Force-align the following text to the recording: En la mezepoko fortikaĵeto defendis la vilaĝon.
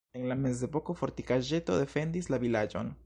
En 0.19 0.23
la 0.29 0.37
mezepoko 0.45 0.95
fortikaĵeto 1.01 1.77
defendis 1.83 2.31
la 2.35 2.41
vilaĝon. 2.47 2.93